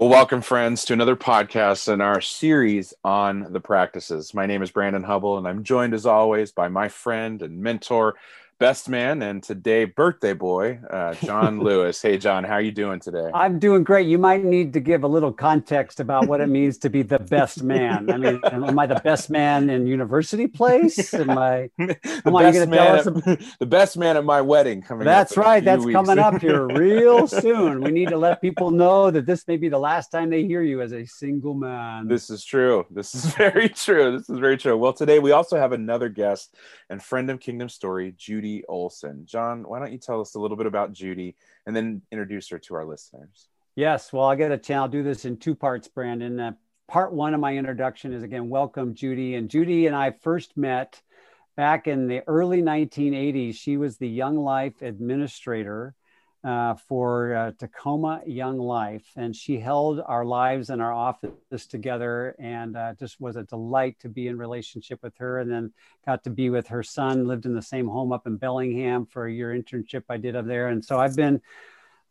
[0.00, 4.32] Well, welcome, friends, to another podcast in our series on the practices.
[4.32, 8.14] My name is Brandon Hubble, and I'm joined as always by my friend and mentor,
[8.60, 12.02] best man and today birthday boy uh, john lewis.
[12.02, 13.30] Hey john how are you doing today?
[13.32, 14.06] I'm doing great.
[14.06, 17.20] You might need to give a little context about what it means to be the
[17.20, 18.10] best man.
[18.10, 21.14] I mean am i the best man in university place?
[21.20, 24.82] Am i am I going to tell us at, the best man at my wedding
[24.82, 25.64] coming that's right.
[25.64, 25.96] that's weeks.
[25.96, 27.80] coming up here real soon.
[27.80, 30.62] We need to let people know that this may be the last time they hear
[30.62, 32.08] you as a single man.
[32.08, 32.84] This is true.
[32.90, 34.18] This is very true.
[34.18, 34.76] This is very true.
[34.76, 36.54] Well today we also have another guest
[36.90, 39.26] and friend of kingdom story judy Judy Olson.
[39.26, 41.36] John, why don't you tell us a little bit about Judy
[41.66, 43.48] and then introduce her to our listeners?
[43.76, 44.80] Yes, well, I'll get a chance.
[44.80, 46.40] I'll do this in two parts, Brandon.
[46.40, 46.52] Uh,
[46.88, 49.36] part one of my introduction is again, welcome, Judy.
[49.36, 51.00] And Judy and I first met
[51.56, 53.54] back in the early 1980s.
[53.54, 55.94] She was the Young Life administrator
[56.42, 59.06] uh, for uh, Tacoma Young Life.
[59.16, 63.98] And she held our lives in our office together and uh, just was a delight
[64.00, 65.38] to be in relationship with her.
[65.38, 65.72] And then
[66.06, 69.26] got to be with her son, lived in the same home up in Bellingham for
[69.26, 70.68] a year internship I did up there.
[70.68, 71.40] And so I've been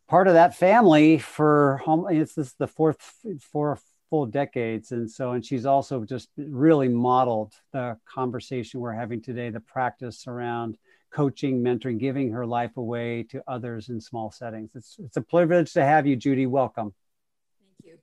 [0.08, 2.06] part of that family for home.
[2.10, 2.98] It's this the fourth,
[3.40, 3.78] four
[4.10, 4.92] full decades.
[4.92, 10.26] And so, and she's also just really modeled the conversation we're having today, the practice
[10.26, 10.76] around
[11.10, 14.70] coaching, mentoring, giving her life away to others in small settings.
[14.74, 16.46] It's, it's a privilege to have you, Judy.
[16.46, 16.94] Welcome.
[17.58, 17.98] Thank you.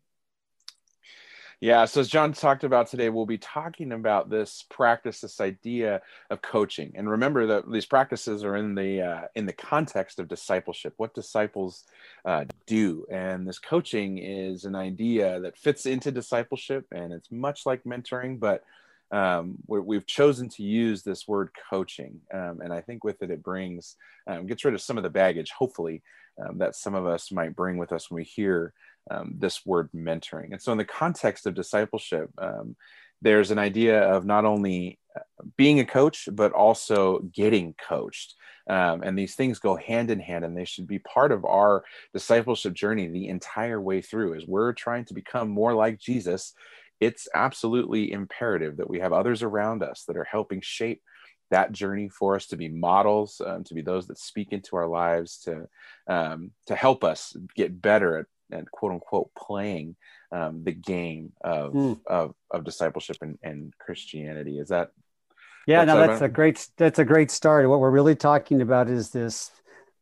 [1.59, 6.01] Yeah, so as John talked about today, we'll be talking about this practice, this idea
[6.29, 6.91] of coaching.
[6.95, 11.15] And remember that these practices are in the uh, in the context of discipleship, what
[11.15, 11.85] disciples
[12.25, 13.07] uh, do.
[13.09, 18.39] And this coaching is an idea that fits into discipleship, and it's much like mentoring,
[18.39, 18.63] but
[19.11, 22.19] um, we've chosen to use this word coaching.
[22.33, 23.95] Um, and I think with it, it brings,
[24.27, 26.01] um, gets rid of some of the baggage, hopefully,
[26.43, 28.73] um, that some of us might bring with us when we hear
[29.09, 30.51] um, this word mentoring.
[30.51, 32.75] And so, in the context of discipleship, um,
[33.21, 35.21] there's an idea of not only uh,
[35.55, 38.35] being a coach, but also getting coached.
[38.69, 42.73] And these things go hand in hand, and they should be part of our discipleship
[42.73, 46.53] journey the entire way through as we're trying to become more like Jesus
[46.99, 51.01] it's absolutely imperative that we have others around us that are helping shape
[51.49, 54.87] that journey for us to be models, um, to be those that speak into our
[54.87, 55.67] lives, to
[56.07, 58.25] um, to help us get better at,
[58.57, 59.95] at quote unquote playing
[60.31, 61.99] um, the game of, mm.
[62.05, 64.59] of, of discipleship and, and Christianity.
[64.59, 64.91] Is that?
[65.65, 67.67] Yeah, no, that's a great that's a great start.
[67.67, 69.51] What we're really talking about is this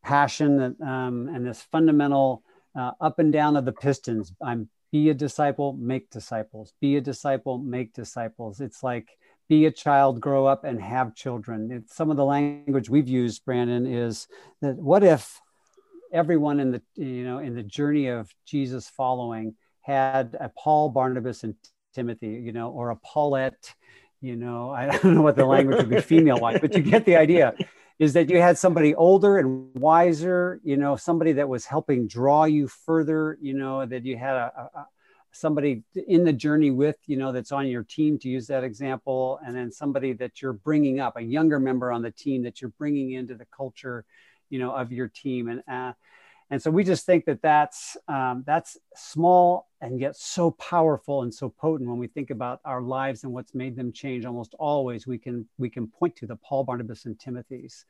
[0.04, 2.42] passion that, um, and this fundamental
[2.78, 4.32] uh, up and down of the pistons.
[4.40, 6.72] I'm be a disciple, make disciples.
[6.80, 8.60] Be a disciple, make disciples.
[8.60, 9.08] It's like
[9.48, 11.70] be a child, grow up, and have children.
[11.70, 14.26] It's, some of the language we've used, Brandon, is
[14.60, 15.40] that what if
[16.12, 21.44] everyone in the you know in the journey of Jesus following had a Paul, Barnabas,
[21.44, 21.54] and
[21.94, 23.74] Timothy, you know, or a Paulette,
[24.20, 27.04] you know, I don't know what the language would be female wise, but you get
[27.04, 27.54] the idea
[27.98, 32.44] is that you had somebody older and wiser, you know, somebody that was helping draw
[32.44, 34.86] you further, you know, that you had a, a,
[35.32, 39.38] somebody in the journey with, you know, that's on your team to use that example,
[39.46, 42.72] and then somebody that you're bringing up, a younger member on the team that you're
[42.78, 44.04] bringing into the culture,
[44.50, 45.92] you know, of your team, and uh,
[46.50, 51.34] and so we just think that that's um, that's small and yet so powerful and
[51.34, 54.24] so potent when we think about our lives and what's made them change.
[54.24, 57.84] Almost always we can we can point to the paul barnabas and timothy's.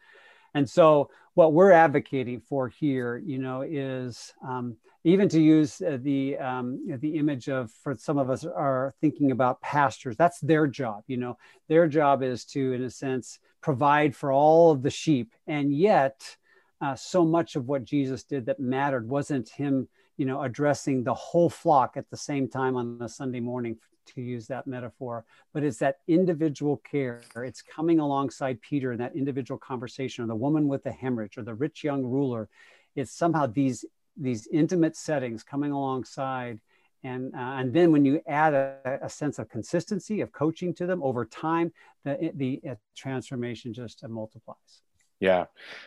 [0.55, 5.99] And so what we're advocating for here you know is um, even to use uh,
[6.01, 10.67] the um, the image of for some of us are thinking about pastors that's their
[10.67, 11.37] job you know.
[11.69, 15.33] Their job is to in a sense provide for all of the sheep.
[15.47, 16.37] And yet
[16.81, 21.15] uh, so much of what Jesus did that mattered wasn't him, you know, addressing the
[21.15, 25.65] whole flock at the same time on a Sunday morning, to use that metaphor, but
[25.65, 27.23] it's that individual care.
[27.37, 31.43] It's coming alongside Peter in that individual conversation, or the woman with the hemorrhage, or
[31.43, 32.49] the rich young ruler.
[32.95, 33.85] It's somehow these
[34.17, 36.59] these intimate settings coming alongside
[37.05, 40.87] and uh, and then when you add a, a, sense of consistency of coaching to
[40.87, 41.71] them over time
[42.05, 44.81] the the uh, transformation just multiplies
[45.21, 45.45] yeah,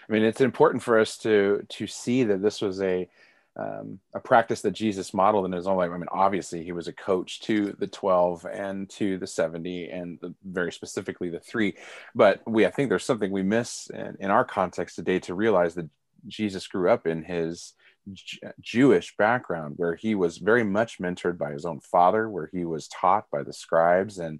[0.07, 3.09] I mean it's important for us to to see that this was a
[3.55, 5.91] um, a practice that Jesus modeled in his own life.
[5.91, 10.19] I mean, obviously he was a coach to the twelve and to the seventy, and
[10.21, 11.75] the, very specifically the three.
[12.15, 15.75] But we, I think, there's something we miss in, in our context today to realize
[15.75, 15.89] that
[16.27, 17.73] Jesus grew up in his
[18.59, 22.87] Jewish background where he was very much mentored by his own father, where he was
[22.87, 24.39] taught by the scribes and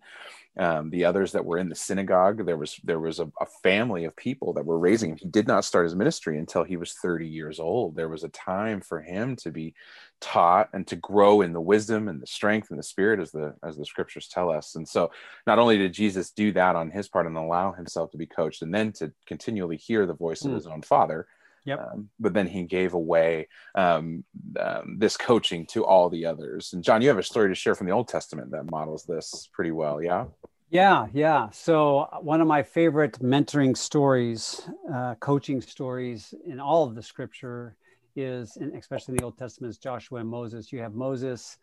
[0.58, 2.46] um, the others that were in the synagogue.
[2.46, 5.18] There was there was a, a, family of people that were raising him.
[5.18, 7.96] He did not start his ministry until he was 30 years old.
[7.96, 9.76] There was a time for him to be
[10.22, 13.56] taught and to grow in the wisdom and the strength and the spirit as the
[13.64, 14.76] as the scriptures tell us.
[14.76, 15.12] And so
[15.46, 18.62] not only did Jesus do that on his part and allow himself to be coached
[18.62, 20.50] and then to continually hear the voice mm.
[20.50, 21.28] of his own father,
[21.66, 21.80] Yep.
[21.80, 24.24] Um, but then he gave away um,
[24.60, 26.74] um, this coaching to all the others.
[26.74, 29.48] And John, you have a story to share from the Old Testament that models this
[29.54, 30.02] pretty well.
[30.02, 30.26] Yeah.
[30.70, 31.50] Yeah, yeah.
[31.52, 37.02] So uh, one of my favorite mentoring stories, uh, coaching stories in all of the
[37.02, 37.76] scripture
[38.16, 40.72] is, especially in the Old Testament, is Joshua and Moses.
[40.72, 41.58] You have Moses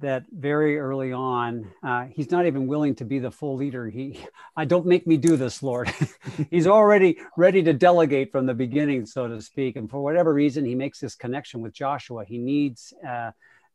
[0.00, 3.88] that very early on, uh, he's not even willing to be the full leader.
[3.88, 4.18] He,
[4.56, 5.92] I don't make me do this, Lord.
[6.50, 9.76] he's already ready to delegate from the beginning, so to speak.
[9.76, 12.24] And for whatever reason, he makes this connection with Joshua.
[12.24, 13.30] He needs uh,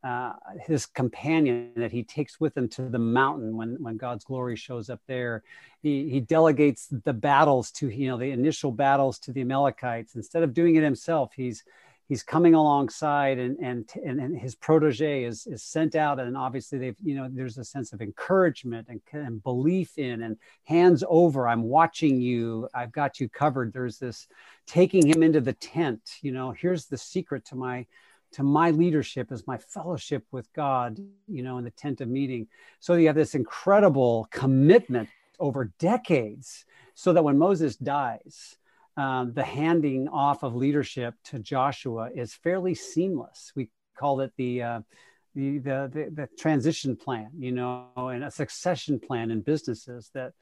[0.06, 0.34] uh,
[0.68, 4.90] his companion that he takes with him to the mountain when, when God's glory shows
[4.90, 5.44] up there.
[5.82, 10.16] He, he delegates the battles to, you know, the initial battles to the Amalekites.
[10.16, 11.64] Instead of doing it himself, he's
[12.08, 16.20] he's coming alongside and, and, and, his protege is, is sent out.
[16.20, 20.38] And obviously they've, you know, there's a sense of encouragement and, and belief in and
[20.66, 21.48] hands over.
[21.48, 22.70] I'm watching you.
[22.76, 23.74] I've got you covered.
[23.74, 24.28] There's this
[24.68, 27.88] taking him into the tent, you know, here's the secret to my,
[28.36, 32.48] to my leadership is my fellowship with God, you know, in the tent of meeting.
[32.82, 35.08] So you have this incredible commitment
[35.40, 36.66] over decades
[36.96, 38.58] so that when Moses dies,
[38.98, 43.54] um, the handing off of leadership to Joshua is fairly seamless.
[43.56, 44.82] We call it the, uh,
[45.34, 50.34] the, the, the, the, transition plan, you know, and a succession plan in businesses that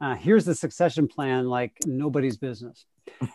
[0.00, 2.86] uh, here's the succession plan like nobody's business.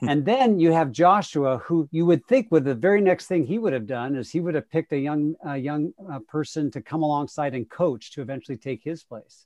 [0.02, 3.60] And then you have Joshua, who you would think would the very next thing he
[3.60, 6.82] would have done is he would have picked a young, a young uh, person to
[6.82, 9.46] come alongside and coach to eventually take his place.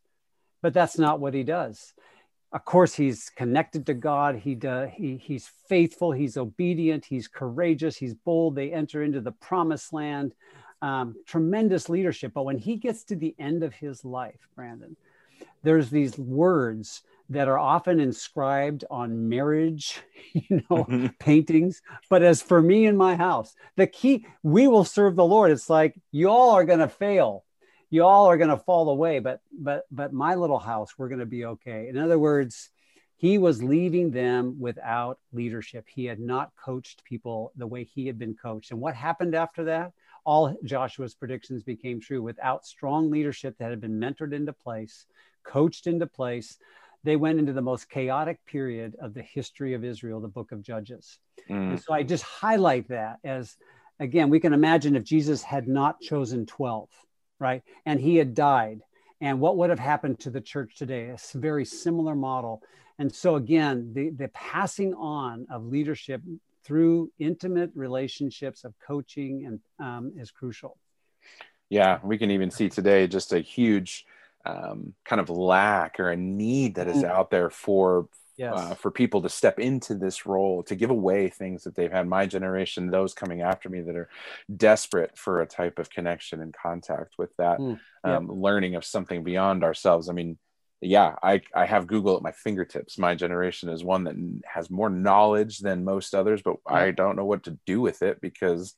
[0.62, 1.94] But that's not what he does.
[2.52, 4.36] Of course he's connected to god.
[4.38, 6.12] He, does, he he's faithful.
[6.12, 7.06] He's obedient.
[7.06, 7.98] He's courageous.
[7.98, 8.56] He's bold.
[8.56, 10.34] They enter into the promised land.
[10.82, 12.32] Um, tremendous leadership.
[12.34, 14.96] But when he gets to the end of his life brandon
[15.64, 20.02] there's these words that are often inscribed on marriage
[20.34, 21.08] you know mm-hmm.
[21.20, 21.82] paintings.
[22.10, 25.52] But as for me and my house the key we will serve the lord.
[25.52, 27.46] It's like y'all are going to fail.
[27.92, 31.20] You all are going to fall away but but but my little house we're going
[31.20, 31.88] to be okay.
[31.88, 32.70] In other words
[33.16, 35.86] he was leaving them without leadership.
[35.90, 38.72] He had not coached people the way he had been coached.
[38.72, 39.92] And what happened after that?
[40.24, 42.22] All joshua's predictions became true.
[42.24, 45.06] Without strong leadership that had been mentored into place
[45.44, 46.58] coached into place
[47.04, 50.62] they went into the most chaotic period of the history of israel the book of
[50.62, 51.20] judges
[51.50, 51.72] mm.
[51.72, 53.56] and so i just highlight that as
[54.00, 56.90] again we can imagine if jesus had not chosen 12
[57.40, 57.64] right?
[57.86, 58.82] And he had died.
[59.22, 61.10] And what would have happened to the church today?
[61.10, 62.62] A very similar model.
[63.00, 66.22] And so, again, the, the passing on of leadership
[66.64, 70.78] through intimate relationships of coaching and um, is crucial.
[71.70, 74.06] Yeah, we can even see today just a huge
[74.50, 77.10] um, kind of lack or a need that is mm.
[77.10, 78.08] out there for
[78.38, 78.54] yes.
[78.56, 82.08] uh, for people to step into this role, to give away things that they've had.
[82.08, 84.10] My generation, those coming after me that are
[84.56, 88.18] desperate for a type of connection and contact with that mm, yep.
[88.18, 90.10] um, learning of something beyond ourselves.
[90.10, 90.38] I mean,
[90.82, 92.98] yeah, I, I have Google at my fingertips.
[92.98, 97.26] My generation is one that has more knowledge than most others, but I don't know
[97.26, 98.76] what to do with it because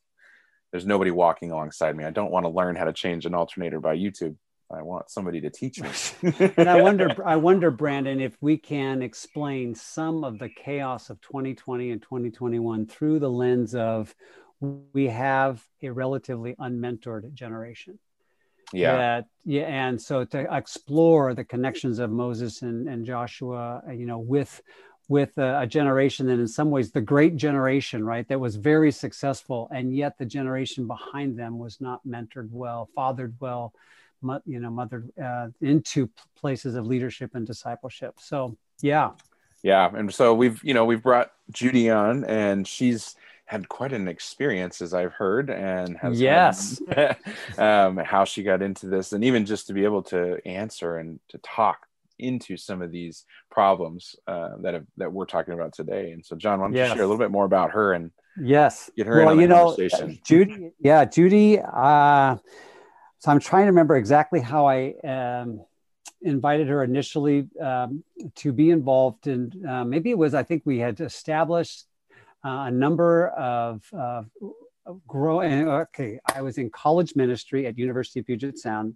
[0.72, 2.04] there's nobody walking alongside me.
[2.04, 4.36] I don't want to learn how to change an alternator by YouTube.
[4.74, 5.90] I want somebody to teach me.
[6.58, 11.20] and I wonder, I wonder, Brandon, if we can explain some of the chaos of
[11.22, 14.16] 2020 and 2021 through the lens of
[14.60, 18.00] we have a relatively unmentored generation.
[18.74, 18.96] Yeah.
[18.96, 19.64] That, yeah.
[19.64, 24.62] And so to explore the connections of Moses and, and Joshua, uh, you know, with
[25.10, 28.92] with a, a, generation that in some ways the great generation right that was very
[28.92, 33.74] successful and yet the generation behind them was not mentored well fathered well
[34.46, 38.16] you know mother uh, into places of leadership and discipleship.
[38.20, 39.12] So yeah.
[39.64, 44.08] Yeah and so we've you know we've brought judy on and she's had quite an
[44.08, 46.82] experience as i've heard and has yes.
[46.90, 47.18] had,
[47.58, 51.20] um, how she got into this and even just to be able to answer and
[51.28, 51.86] to talk
[52.18, 56.12] into some of these problems uh, that have, that we're talking about today.
[56.12, 56.90] And so john why don't yes.
[56.90, 58.12] you share a little bit more about her and
[58.42, 58.90] yes.
[58.96, 59.76] get her well, you know
[60.24, 62.38] judy yeah judy uh,
[63.22, 65.64] so I'm trying to remember exactly how I um,
[66.24, 68.04] invited her initially um,
[68.38, 69.64] to be involved in.
[69.64, 71.86] Uh, maybe it was I think we had established
[72.44, 74.24] uh, a number of uh,
[75.08, 75.70] growing.
[75.70, 78.96] Okay, I was in college ministry at University of Puget Sound.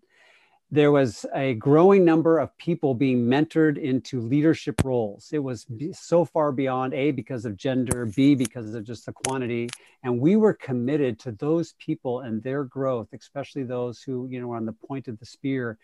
[0.75, 5.29] There was a growing number of people being mentored into leadership roles.
[5.32, 9.70] It was so far beyond A because of gender, B because of just the quantity,
[10.03, 14.48] and we were committed to those people and their growth, especially those who you know
[14.48, 15.77] were on the point of the spear.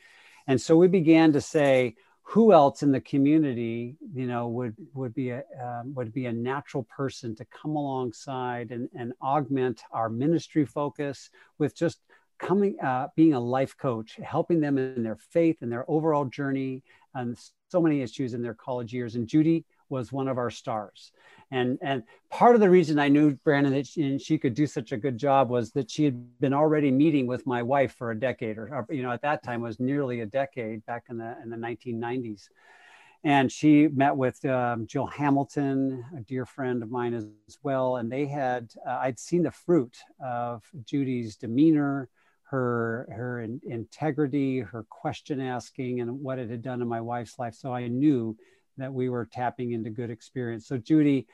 [0.48, 5.14] And so we began to say, who else in the community you know would would
[5.14, 10.10] be a um, would be a natural person to come alongside and, and augment our
[10.10, 11.30] ministry focus
[11.60, 12.02] with just
[12.42, 16.84] coming uh, being a life coach helping them in their faith and their overall journey
[17.14, 17.38] and
[17.70, 21.12] so many issues in their college years and judy was one of our stars.
[21.52, 24.94] And, and part of the reason I knew Brandon that she, she could do such
[24.94, 28.20] a good job was that she had been already meeting with my wife for a
[28.20, 31.36] decade, or, or you know, at that time was nearly a decade back in the
[31.44, 32.48] in the 1990s.
[33.24, 37.28] And she met with um, Jill Hamilton, a dear friend of mine as
[37.62, 37.98] well.
[37.98, 42.10] And they had, uh, I'd seen the fruit of Judy's demeanor,
[42.52, 47.40] her her in, integrity, her question asking, and what it had done in my wife's
[47.40, 47.56] life.
[47.56, 48.38] So I knew
[48.78, 50.68] that we were tapping into good experience.
[50.68, 51.28] So, Judy,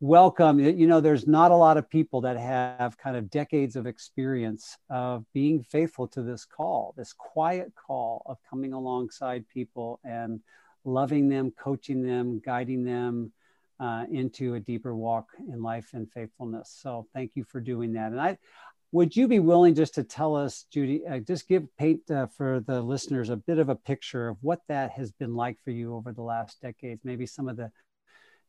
[0.00, 0.58] welcome.
[0.58, 4.76] You know, there's not a lot of people that have kind of decades of experience
[4.90, 10.40] of being faithful to this call, this quiet call of coming alongside people and
[10.84, 13.32] loving them, coaching them, guiding them
[13.78, 16.76] uh, into a deeper walk in life and faithfulness.
[16.82, 18.10] So, thank you for doing that.
[18.10, 18.38] And I,
[18.94, 22.60] would you be willing just to tell us, Judy, uh, just give paint uh, for
[22.60, 25.96] the listeners a bit of a picture of what that has been like for you
[25.96, 27.00] over the last decades?
[27.02, 27.72] Maybe some of the,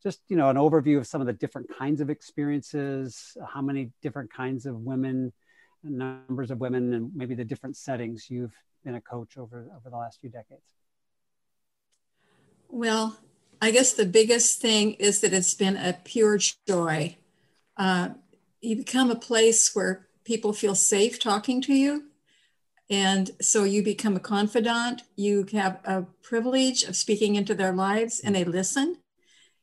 [0.04, 3.90] just you know, an overview of some of the different kinds of experiences, how many
[4.02, 5.32] different kinds of women,
[5.82, 9.96] numbers of women, and maybe the different settings you've been a coach over over the
[9.96, 10.62] last few decades.
[12.68, 13.18] Well,
[13.60, 16.38] I guess the biggest thing is that it's been a pure
[16.68, 17.16] joy.
[17.76, 18.10] Uh,
[18.60, 22.04] you become a place where people feel safe talking to you.
[22.90, 25.02] And so you become a confidant.
[25.16, 28.98] You have a privilege of speaking into their lives and they listen.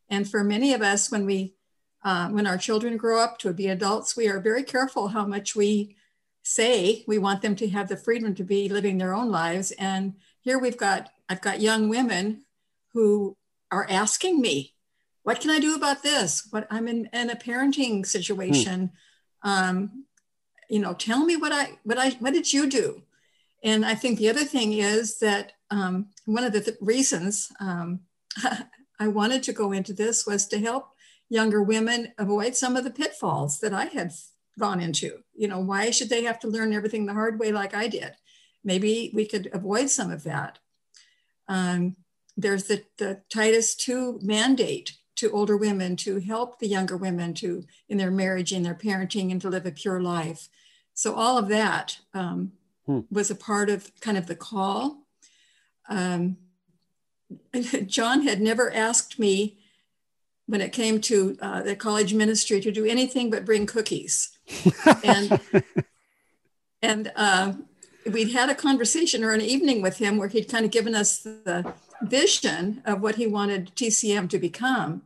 [0.10, 1.56] And for many of us, when we,
[2.04, 5.56] uh, when our children grow up to be adults, we are very careful how much
[5.56, 5.96] we
[6.44, 9.72] say we want them to have the freedom to be living their own lives.
[9.72, 12.44] And here we've got, I've got young women
[12.94, 13.38] who
[13.72, 14.74] are asking me,
[15.24, 16.48] what can I do about this?
[16.52, 18.92] What I'm in, in a parenting situation.
[19.42, 19.50] Hmm.
[19.50, 20.06] Um,
[20.74, 23.04] you know, tell me what I, what I, what did you do?
[23.64, 28.00] And I think the other thing is that um, one of the th- reasons um,
[29.00, 30.88] I wanted to go into this was to help
[31.30, 34.14] younger women avoid some of the pitfalls that I had
[34.58, 35.20] gone into.
[35.36, 38.14] You know, why should they have to learn everything the hard way like I did?
[38.64, 40.58] Maybe we could avoid some of that.
[41.48, 41.98] Um,
[42.36, 47.64] there's the, the Titus 2 mandate to older women to help the younger women to
[47.90, 50.50] in their marriage in their parenting and to live a pure life
[50.94, 52.52] so all of that um,
[52.86, 53.02] hmm.
[53.12, 55.00] was a part of kind of the call.
[55.90, 56.38] Um,
[57.86, 59.58] John had never asked me
[60.46, 64.38] when it came to uh, the college ministry to do anything but bring cookies.
[65.04, 65.42] and
[66.82, 67.54] and uh,
[68.12, 71.20] we'd had a conversation or an evening with him where he'd kind of given us
[71.20, 75.04] the vision of what he wanted TCM to become.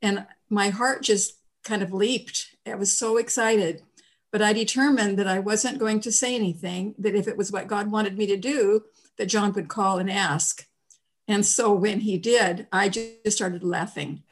[0.00, 2.56] And my heart just kind of leaped.
[2.66, 3.82] I was so excited.
[4.30, 7.66] But I determined that I wasn't going to say anything, that if it was what
[7.66, 8.84] God wanted me to do,
[9.16, 10.66] that John would call and ask.
[11.26, 14.22] And so when he did, I just started laughing.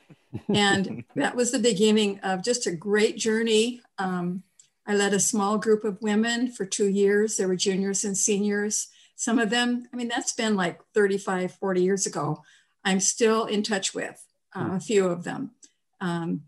[0.48, 3.80] And that was the beginning of just a great journey.
[3.98, 4.42] Um,
[4.86, 7.36] I led a small group of women for two years.
[7.36, 8.88] There were juniors and seniors.
[9.16, 12.42] Some of them, I mean, that's been like 35, 40 years ago.
[12.84, 14.22] I'm still in touch with
[14.54, 15.52] uh, a few of them.
[16.00, 16.42] Um,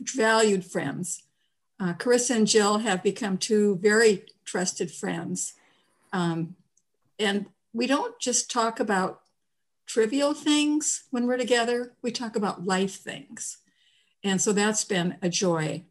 [0.00, 1.22] valued friends
[1.82, 5.54] uh, Carissa and Jill have become two very trusted friends.
[6.12, 6.54] Um,
[7.18, 9.22] and we don't just talk about
[9.86, 13.58] trivial things when we're together, we talk about life things.
[14.22, 15.82] And so that's been a joy.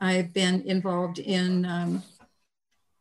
[0.00, 2.02] I've been involved in um,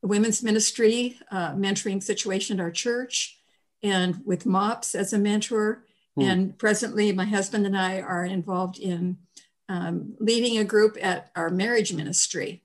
[0.02, 3.40] the women's ministry, uh, mentoring situation at our church,
[3.82, 5.86] and with MOPS as a mentor.
[6.16, 6.22] Hmm.
[6.22, 9.20] And presently, my husband and I are involved in
[9.70, 12.64] um, leading a group at our marriage ministry.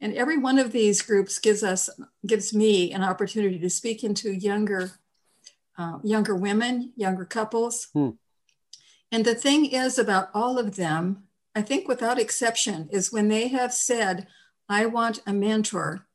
[0.00, 1.90] And every one of these groups gives us,
[2.26, 4.92] gives me an opportunity to speak into younger,
[5.76, 7.88] uh, younger women, younger couples.
[7.92, 8.10] Hmm.
[9.10, 11.24] And the thing is about all of them,
[11.54, 14.28] I think without exception, is when they have said,
[14.68, 16.06] I want a mentor,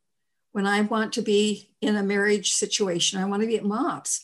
[0.51, 4.23] when I want to be in a marriage situation, I want to be at MOPS,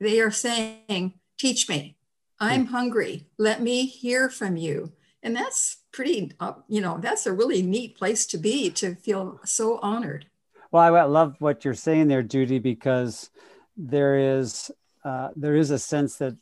[0.00, 1.96] they are saying, teach me.
[2.40, 2.72] I'm hmm.
[2.72, 3.26] hungry.
[3.38, 7.96] Let me hear from you and that's pretty uh, you know that's a really neat
[7.96, 10.26] place to be to feel so honored.
[10.70, 13.30] Well i love what you're saying there judy because
[13.76, 14.70] there is
[15.04, 16.36] uh, there is a sense that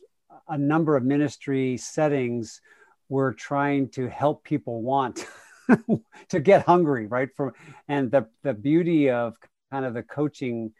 [0.48, 2.60] a number of ministry settings
[3.08, 5.26] we're trying to help people want
[6.28, 7.28] to get hungry right?
[7.36, 7.52] From
[7.88, 9.34] and the the beauty of
[9.70, 10.72] kind of the coaching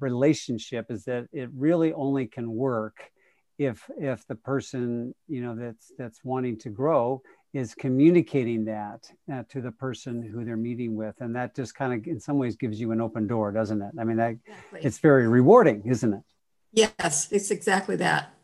[0.00, 3.10] relationship is that it really only can work
[3.58, 9.42] if if the person you know that's that's wanting to grow is communicating that uh,
[9.50, 12.56] to the person who they're meeting with and that just kind of in some ways
[12.56, 13.92] gives you an open door doesn't it?
[13.98, 14.80] I mean that, exactly.
[14.82, 16.22] it's very rewarding isn't it?
[16.72, 18.34] Yes it's exactly that.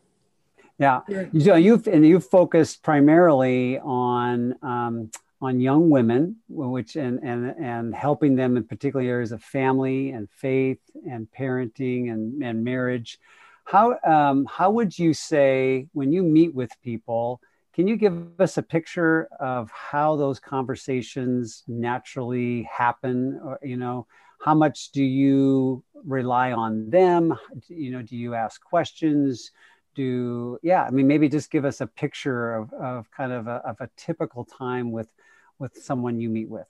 [0.77, 1.01] Yeah.
[1.09, 5.11] You you've and you've focused primarily on um,
[5.41, 10.29] on young women which and and and helping them in particular areas of family and
[10.29, 13.19] faith and parenting and, and marriage
[13.69, 17.39] how um, how would you say when you meet with people
[17.79, 23.39] can you give us a picture of how those conversations naturally happen?
[23.41, 24.05] Or, you know,
[24.41, 27.37] how much do you rely on them?
[27.69, 29.51] You know, do you ask questions?
[29.95, 33.61] Do yeah, I mean, maybe just give us a picture of, of kind of a,
[33.65, 35.07] of a typical time with
[35.57, 36.67] with someone you meet with.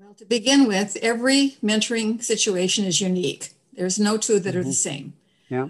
[0.00, 3.52] Well, to begin with, every mentoring situation is unique.
[3.72, 4.58] There's no two that mm-hmm.
[4.58, 4.72] are the mm-hmm.
[4.72, 5.12] same.
[5.48, 5.68] Yeah.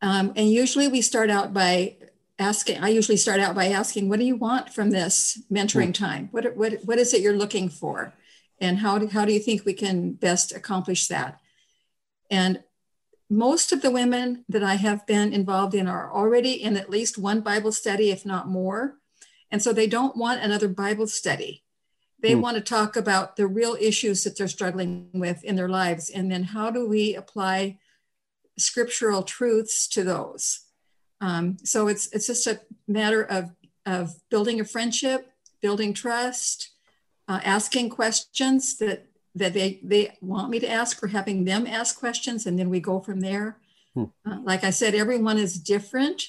[0.00, 1.96] Um, and usually we start out by
[2.42, 6.04] asking i usually start out by asking what do you want from this mentoring hmm.
[6.04, 8.14] time what, what, what is it you're looking for
[8.60, 11.38] and how do, how do you think we can best accomplish that
[12.30, 12.62] and
[13.30, 17.18] most of the women that i have been involved in are already in at least
[17.18, 18.96] one bible study if not more
[19.50, 21.62] and so they don't want another bible study
[22.20, 22.40] they hmm.
[22.40, 26.30] want to talk about the real issues that they're struggling with in their lives and
[26.30, 27.78] then how do we apply
[28.58, 30.66] scriptural truths to those
[31.22, 33.52] um, so it's it's just a matter of
[33.86, 35.32] of building a friendship,
[35.62, 36.70] building trust,
[37.28, 39.06] uh, asking questions that
[39.36, 42.80] that they they want me to ask, or having them ask questions, and then we
[42.80, 43.58] go from there.
[43.94, 44.04] Hmm.
[44.26, 46.24] Uh, like I said, everyone is different.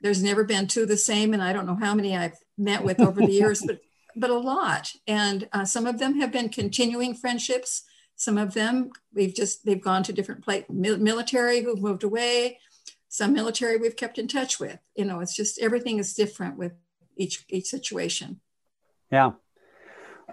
[0.00, 3.00] There's never been two the same, and I don't know how many I've met with
[3.00, 3.80] over the years, but
[4.16, 4.92] but a lot.
[5.06, 7.82] And uh, some of them have been continuing friendships.
[8.20, 12.58] Some of them we've just they've gone to different place military who've moved away.
[13.08, 14.78] Some military we've kept in touch with.
[14.94, 16.72] You know it's just everything is different with
[17.16, 18.40] each each situation.
[19.10, 19.32] Yeah.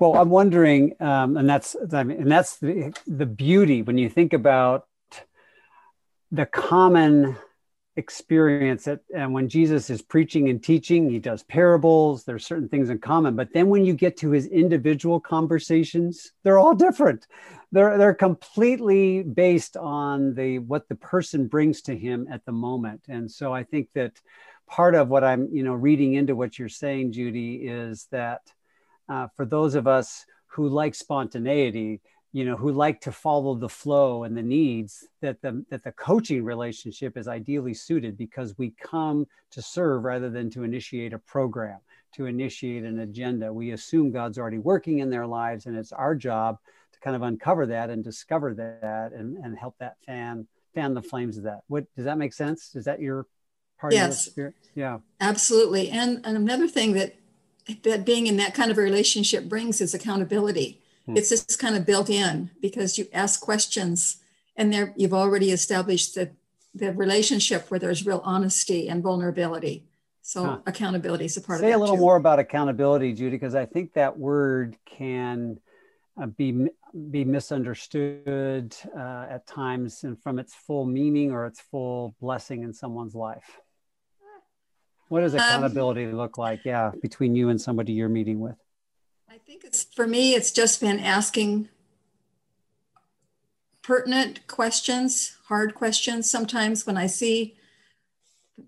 [0.02, 4.10] Well i'm wondering um, and that's I mean, and that's the, the beauty when you
[4.10, 4.86] think about
[6.30, 7.38] the common
[7.96, 12.92] experience that and when jesus is preaching and teaching he does parables there's certain things
[12.92, 17.26] in common but then when you get to his individual conversations they're all different
[17.72, 23.02] they're they're completely based on the what the person brings to him at the moment.
[23.10, 24.14] And so i think that
[24.68, 28.42] part of what i'm you know reading into what you're saying judy is that
[29.10, 32.02] uh, for those of us who like spontaneity
[32.34, 35.92] you know who like to follow the flow and the needs that the that the
[35.94, 41.20] coaching relationship is ideally suited because we come to serve rather than to initiate a
[41.20, 41.80] program
[42.14, 43.52] to initiate an agenda.
[43.52, 46.58] We assume god's already working in their lives and it's our job
[46.98, 51.02] to kind of uncover that and discover that and, and help that fan fan the
[51.02, 51.62] flames of that.
[51.68, 52.76] What does that make sense?
[52.76, 53.26] Is that your
[53.80, 54.28] part yes.
[54.28, 54.70] of your experience?
[54.76, 54.98] Yeah.
[55.20, 55.90] Absolutely.
[55.90, 57.16] And, and another thing that
[57.84, 60.82] that being in that kind of a relationship brings is accountability.
[61.06, 61.18] Hmm.
[61.18, 64.18] It's just kind of built in because you ask questions
[64.56, 66.32] and there you've already established the,
[66.74, 69.86] the relationship where there's real honesty and vulnerability.
[70.22, 70.58] So huh.
[70.66, 72.02] accountability is a part Say of Say a little too.
[72.02, 75.60] more about accountability, Judy, because I think that word can
[76.22, 76.68] uh, be
[77.12, 82.74] be misunderstood uh, at times and from its full meaning or its full blessing in
[82.74, 83.60] someone's life.
[85.10, 86.66] What does um, accountability um, look like?
[86.66, 88.56] Yeah between you and somebody you're meeting with.
[89.30, 91.70] I think it's for me it's just been asking
[93.82, 96.30] pertinent questions hard questions.
[96.30, 97.56] Sometimes when i see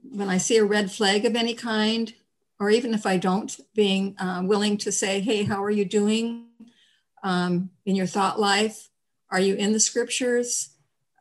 [0.04, 2.14] when i see a red flag of any kind
[2.60, 6.49] or even if i don't being uh, willing to say hey how are you doing
[7.24, 8.90] um, in your thought life?
[9.32, 10.72] Are you in the scriptures?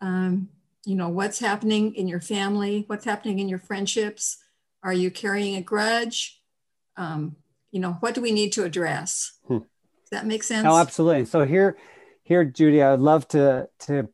[0.01, 0.49] Um,
[0.85, 2.85] you know, what's happening in your family?
[2.87, 4.39] What's happening in your friendships?
[4.83, 6.41] Are you carrying a grudge?
[6.97, 7.37] Um,
[7.71, 9.33] you know, what do we need to address?
[9.47, 9.59] Hmm.
[9.59, 10.67] Does that make sense?
[10.67, 11.27] Oh, absolutely.
[11.27, 11.77] So here,
[12.23, 14.09] here, Judy, I would love to to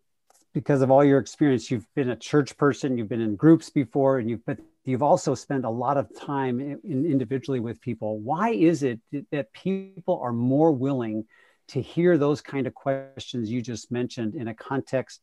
[0.52, 4.18] because of all your experience, you've been a church person, you've been in groups before,
[4.18, 8.18] and you've but you've also spent a lot of time in, in individually with people.
[8.18, 11.26] Why is it that people are more willing
[11.68, 15.20] to hear those kind of questions you just mentioned in a context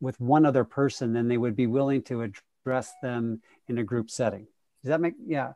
[0.00, 4.10] with one other person then they would be willing to address them in a group
[4.10, 4.46] setting.
[4.82, 5.52] Does that make yeah.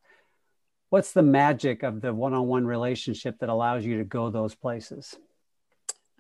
[0.91, 5.17] What's the magic of the one-on-one relationship that allows you to go those places?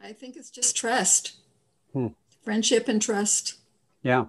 [0.02, 1.36] I think it's just trust.
[1.92, 2.08] Hmm.
[2.42, 3.54] friendship and trust.
[4.02, 4.26] Yeah.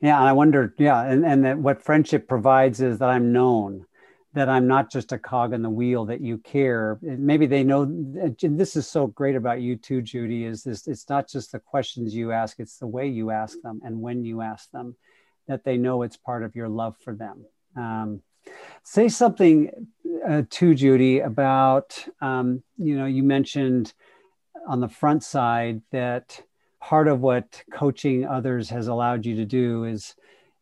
[0.00, 3.86] Yeah i wonder yeah and, and that what friendship provides is that i'm known
[4.34, 6.98] that i'm not just a cog in the wheel that you care.
[7.02, 11.08] Maybe they know And this is so great about you too judy is this it's
[11.08, 14.40] not just the questions you ask it's the way you ask them and when you
[14.40, 14.96] ask them
[15.48, 17.44] that they know it's part of your love for them.
[17.76, 18.22] Um,
[18.82, 19.70] say something
[20.26, 23.92] uh, to Judy about, um, you know, you mentioned
[24.66, 26.42] on the front side that
[26.80, 30.14] part of what coaching others has allowed you to do is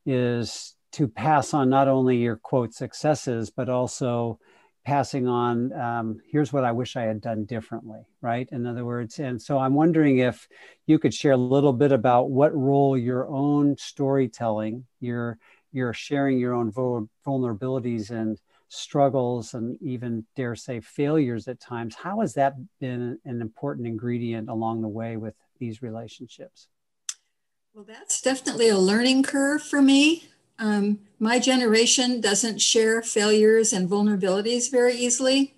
[0.06, 4.38] is to pass on not only your quote successes but also
[4.84, 8.48] passing on um, here's what i wish i had done differently right?
[8.52, 10.48] In other words and so i'm wondering if
[10.86, 15.38] you could share a little bit about what role your own storytelling your
[15.72, 16.72] you're sharing your own
[17.26, 23.40] vulnerabilities and struggles and even dare say failures at times how has that been an
[23.40, 26.68] important ingredient along the way with these relationships?
[27.74, 30.28] Well that's definitely a learning curve for me
[30.60, 35.54] um, my generation doesn't share failures and vulnerabilities very easily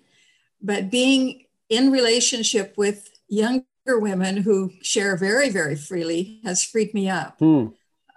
[0.61, 7.09] but being in relationship with younger women who share very very freely has freed me
[7.09, 7.67] up hmm.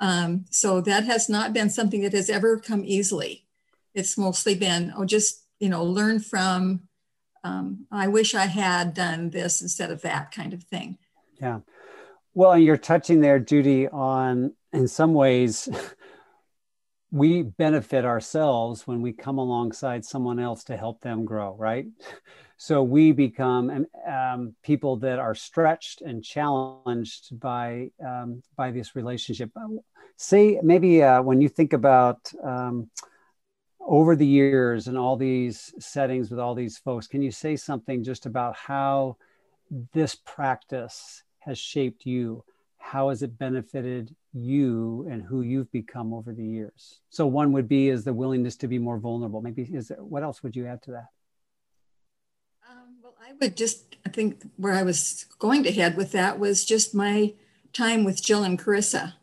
[0.01, 3.47] Um, so that has not been something that has ever come easily.
[3.95, 6.83] It's mostly been, oh, just, you know, learn from,
[7.45, 10.99] um, I wish I had done this instead of that kind of thing.
[11.41, 11.61] Yeah.
[12.35, 15.69] Well, you're touching there, Judy, on in some ways,
[17.11, 21.87] we benefit ourselves when we come alongside someone else to help them grow, right?
[22.59, 29.51] So we become um, people that are stretched and challenged by um, by this relationship.
[29.55, 29.81] Uh,
[30.17, 32.89] say maybe uh, when you think about um,
[33.79, 38.03] over the years and all these settings with all these folks, can you say something
[38.03, 39.19] just about how
[39.93, 42.43] this practice has shaped you?
[42.87, 47.01] How has it benefited you and who you've become over the years?
[47.11, 49.43] So one would be is the willingness to be more vulnerable.
[49.43, 51.09] Maybe is there, what else would you add to that?
[52.71, 56.39] Um well, I would just, I think where I was going to head with that
[56.39, 57.35] was just my
[57.73, 59.15] time with Jill and Carissa.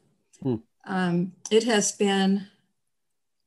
[0.41, 0.55] Hmm.
[0.85, 2.47] Um, it has been,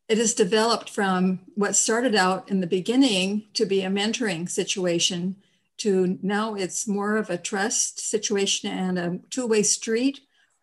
[0.09, 5.37] it has developed from what started out in the beginning to be a mentoring situation
[5.79, 10.21] to now it's more of a trust situation and a two way street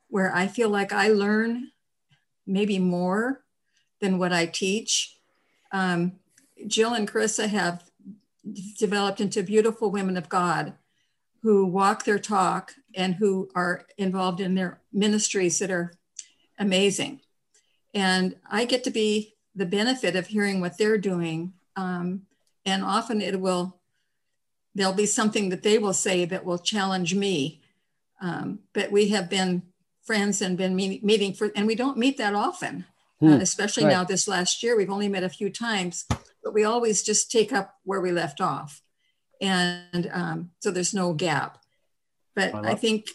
[0.09, 1.71] where I feel like I learn
[2.45, 3.43] maybe more
[4.01, 5.17] than what I teach.
[5.71, 6.13] Um,
[6.67, 7.83] Jill and Carissa have
[8.77, 10.73] developed into beautiful women of God
[11.41, 15.93] who walk their talk and who are involved in their ministries that are
[16.57, 17.19] amazing.
[17.93, 21.53] And I get to be the benefit of hearing what they're doing.
[21.75, 22.23] Um,
[22.65, 23.79] and often it will,
[24.75, 27.61] there'll be something that they will say that will challenge me.
[28.21, 29.63] Um, but we have been
[30.03, 32.85] friends and been meet, meeting for, and we don't meet that often,
[33.19, 33.33] hmm.
[33.33, 33.91] uh, especially right.
[33.91, 34.77] now this last year.
[34.77, 36.05] We've only met a few times
[36.43, 38.81] but we always just take up where we left off.
[39.41, 41.57] And um, so there's no gap.
[42.35, 43.09] But I, I think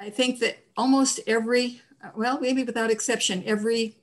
[0.00, 1.80] I think that almost every,
[2.16, 3.96] well, maybe without exception, every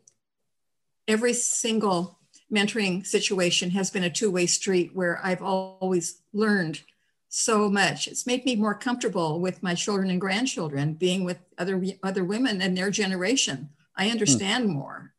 [1.08, 2.19] every single
[2.52, 6.82] mentoring situation has been a two-way street where I've always learned
[7.30, 8.08] so much.
[8.08, 12.62] It's made me more comfortable with my children and grandchildren, being with other other women
[12.62, 13.70] and their generation.
[13.96, 14.12] I hmm.
[14.12, 14.72] understand hmm.
[14.72, 15.14] more.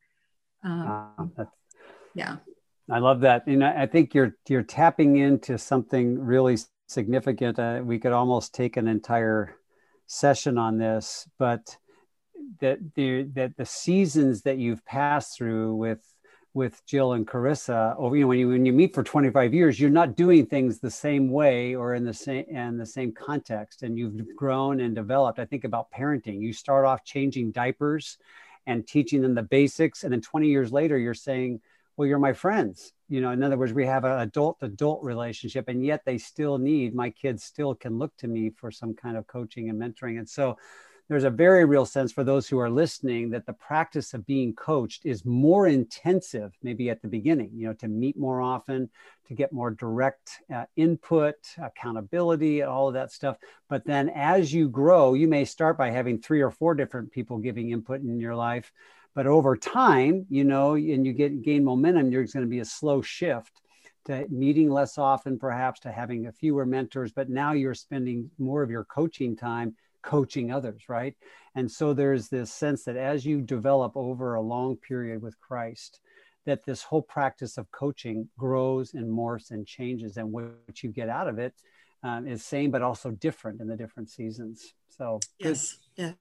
[0.63, 1.33] Um,
[2.15, 2.37] yeah.
[2.91, 3.47] I love that.
[3.47, 7.59] And I think you're you're tapping into something really significant.
[7.59, 9.55] Uh, we could almost take an entire
[10.07, 11.77] session on this, but
[12.61, 16.01] that the that the seasons that you've passed through with
[16.53, 19.79] with Jill and Carissa, or you know, when you when you meet for 25 years,
[19.79, 23.83] you're not doing things the same way or in the same in the same context,
[23.83, 25.39] and you've grown and developed.
[25.39, 26.41] I think about parenting.
[26.41, 28.19] You start off changing diapers
[28.67, 31.61] and teaching them the basics, and then 20 years later, you're saying
[31.97, 35.69] well you're my friends you know in other words we have an adult adult relationship
[35.69, 39.19] and yet they still need my kids still can look to me for some kind
[39.19, 40.57] of coaching and mentoring and so
[41.11, 44.55] there's a very real sense for those who are listening that the practice of being
[44.55, 48.89] coached is more intensive maybe at the beginning you know to meet more often
[49.27, 53.37] to get more direct uh, input accountability all of that stuff
[53.69, 57.37] but then as you grow you may start by having three or four different people
[57.37, 58.73] giving input in your life
[59.15, 62.65] but over time, you know, and you get gain momentum, there's going to be a
[62.65, 63.61] slow shift
[64.07, 67.13] to meeting less often, perhaps to having a fewer mentors.
[67.13, 71.15] But now you're spending more of your coaching time coaching others, right?
[71.55, 76.01] And so there's this sense that as you develop over a long period with Christ,
[76.47, 81.09] that this whole practice of coaching grows and morphs and changes, and what you get
[81.09, 81.55] out of it
[82.03, 84.75] um, is same but also different in the different seasons.
[84.89, 86.15] So yes, yes.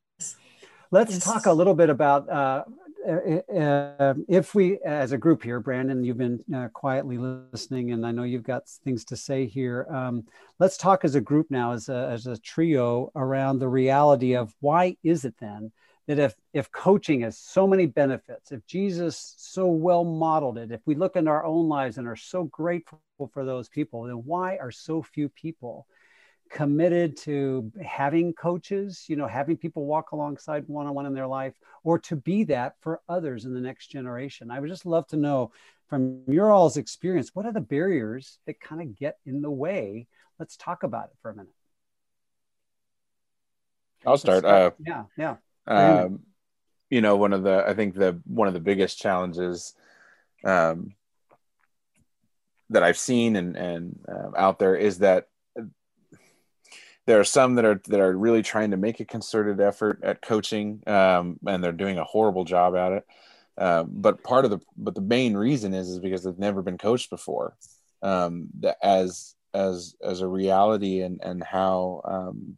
[0.91, 1.23] Let's yes.
[1.23, 2.63] talk a little bit about uh,
[3.09, 8.11] uh, if we, as a group here, Brandon, you've been uh, quietly listening, and I
[8.11, 9.87] know you've got things to say here.
[9.89, 10.25] Um,
[10.59, 14.53] let's talk as a group now, as a, as a trio, around the reality of
[14.59, 15.71] why is it then
[16.09, 20.81] that if if coaching has so many benefits, if Jesus so well modeled it, if
[20.87, 22.99] we look in our own lives and are so grateful
[23.31, 25.85] for those people, then why are so few people
[26.49, 31.27] committed to having coaches, you know, having people walk alongside one on one in their
[31.27, 34.51] life, or to be that for others in the next generation?
[34.51, 35.51] I would just love to know
[35.87, 40.07] from your all's experience, what are the barriers that kind of get in the way?
[40.37, 41.53] Let's talk about it for a minute.
[44.05, 44.39] I'll start.
[44.39, 44.73] start.
[44.73, 45.35] Uh, yeah, yeah.
[45.67, 46.21] Um,
[46.89, 49.73] you know, one of the I think the one of the biggest challenges
[50.43, 50.93] um,
[52.69, 55.27] that I've seen and and uh, out there is that
[57.09, 60.21] there are some that are that are really trying to make a concerted effort at
[60.21, 63.07] coaching, um, and they're doing a horrible job at it.
[63.57, 66.77] Uh, but part of the but the main reason is is because they've never been
[66.77, 67.57] coached before.
[68.03, 68.49] Um,
[68.83, 72.57] as as as a reality and and how um,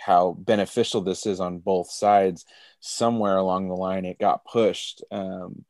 [0.00, 2.44] how beneficial this is on both sides.
[2.80, 5.64] Somewhere along the line, it got pushed um,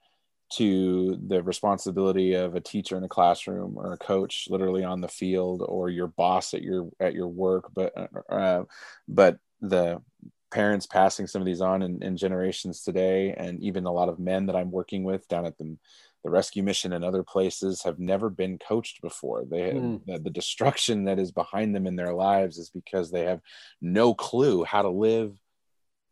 [0.51, 5.09] to the responsibility of a teacher in a classroom or a coach, literally on the
[5.09, 7.71] field, or your boss at your at your work.
[7.75, 7.93] But
[8.29, 8.65] uh,
[9.09, 10.03] but the
[10.51, 14.19] parents passing some of these on in, in generations today, and even a lot of
[14.19, 15.77] men that I'm working with down at the
[16.23, 20.05] the rescue mission and other places have never been coached before they mm.
[20.07, 23.41] the, the, destruction that is behind them in their lives is because they have
[23.81, 25.33] no clue how to live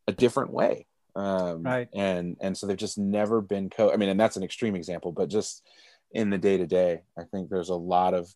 [0.06, 0.86] a different way
[1.18, 4.42] um, right and and so they've just never been coached i mean and that's an
[4.42, 5.64] extreme example but just
[6.12, 8.32] in the day to day i think there's a lot of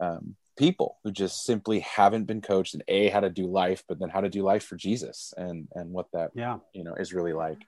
[0.00, 3.98] um, people who just simply haven't been coached in a how to do life but
[3.98, 7.14] then how to do life for jesus and and what that yeah you know is
[7.14, 7.58] really like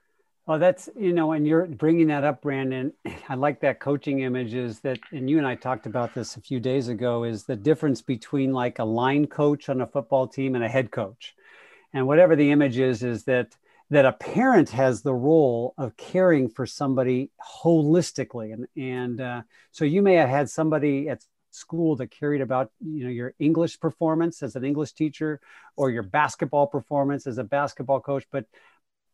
[0.47, 2.93] well, that's, you know, and you're bringing that up, Brandon.
[3.29, 6.41] I like that coaching image is that, and you and I talked about this a
[6.41, 10.55] few days ago, is the difference between like a line coach on a football team
[10.55, 11.35] and a head coach.
[11.93, 13.57] And whatever the image is, is that
[13.91, 17.31] that a parent has the role of caring for somebody
[17.63, 18.53] holistically.
[18.53, 21.25] And and uh, so you may have had somebody at
[21.57, 25.41] school that carried about you know your english performance as an english teacher
[25.75, 28.45] or your basketball performance as a basketball coach but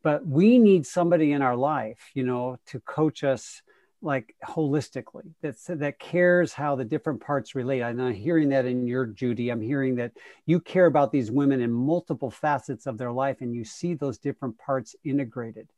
[0.02, 3.62] but we need somebody in our life you know to coach us
[4.02, 9.06] like holistically that that cares how the different parts relate i'm hearing that in your
[9.06, 10.12] judy i'm hearing that
[10.46, 14.18] you care about these women in multiple facets of their life and you see those
[14.18, 15.68] different parts integrated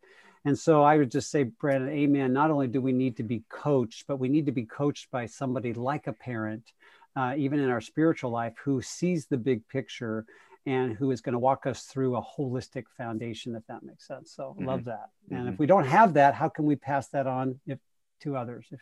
[0.45, 3.43] and so i would just say brandon amen not only do we need to be
[3.49, 6.73] coached but we need to be coached by somebody like a parent
[7.17, 10.27] uh, even in our spiritual life who sees the big picture
[10.67, 14.33] and who is going to walk us through a holistic foundation, if that makes sense.
[14.33, 14.67] So mm-hmm.
[14.67, 15.11] love that.
[15.31, 15.49] And mm-hmm.
[15.51, 17.79] if we don't have that, how can we pass that on if,
[18.25, 18.67] to others?
[18.71, 18.81] If,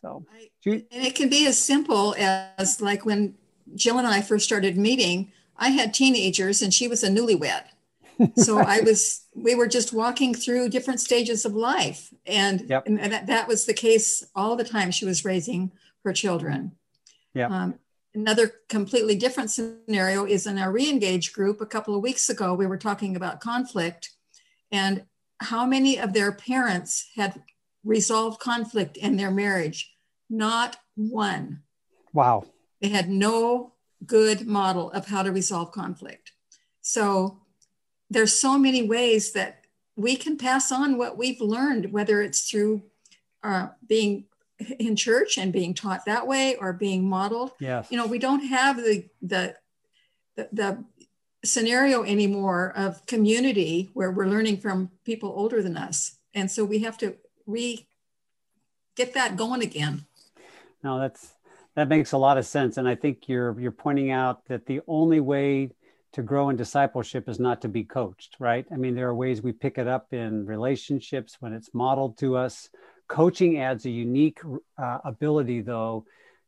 [0.00, 0.24] so,
[0.64, 3.34] and it can be as simple as like when
[3.74, 7.64] Jill and I first started meeting, I had teenagers and she was a newlywed.
[8.36, 12.12] so I was, we were just walking through different stages of life.
[12.26, 12.84] And, yep.
[12.86, 15.72] and that, that was the case all the time she was raising
[16.04, 16.72] her children.
[17.34, 17.48] Yeah.
[17.48, 17.78] Um,
[18.14, 21.60] Another completely different scenario is in our re-engage group.
[21.60, 24.10] A couple of weeks ago, we were talking about conflict
[24.72, 25.04] and
[25.40, 27.42] how many of their parents had
[27.84, 29.94] resolved conflict in their marriage.
[30.30, 31.62] Not one.
[32.12, 32.44] Wow.
[32.80, 33.74] They had no
[34.06, 36.32] good model of how to resolve conflict.
[36.80, 37.40] So
[38.10, 39.64] there's so many ways that
[39.96, 42.82] we can pass on what we've learned, whether it's through
[43.42, 44.24] uh, being
[44.78, 47.52] in church and being taught that way or being modeled.
[47.60, 47.88] Yes.
[47.90, 49.54] You know, we don't have the the
[50.36, 50.84] the, the
[51.44, 56.16] scenario anymore of community where we're learning from people older than us.
[56.34, 57.16] And so we have to
[57.48, 57.84] re
[58.96, 60.06] get that going again.
[60.84, 61.34] No, that's
[61.74, 62.76] that makes a lot of sense.
[62.76, 65.70] And I think you're you're pointing out that the only way
[66.12, 68.64] to grow in discipleship is not to be coached, right?
[68.72, 72.36] I mean, there are ways we pick it up in relationships when it's modeled to
[72.36, 72.70] us,
[73.08, 74.38] Coaching adds a unique
[74.76, 76.04] uh, ability, though,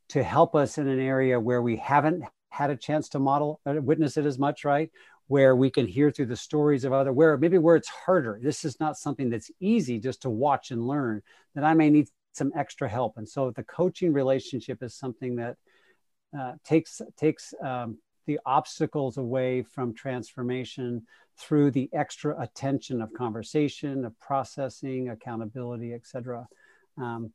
[0.09, 3.73] to help us in an area where we haven't had a chance to model, uh,
[3.81, 4.91] witness it as much, right?
[5.31, 8.37] Where we can hear through the stories of other, where maybe where it's harder.
[8.41, 11.21] This is not something that's easy just to watch and learn.
[11.55, 15.55] That I may need some extra help, and so the coaching relationship is something that
[16.37, 24.03] uh, takes takes um, the obstacles away from transformation through the extra attention of conversation,
[24.03, 26.45] of processing, accountability, etc.
[26.97, 27.31] Um,